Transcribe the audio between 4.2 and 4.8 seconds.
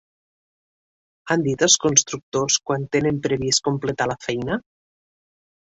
feina?